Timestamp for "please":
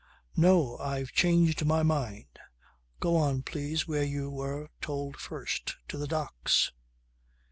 3.43-3.87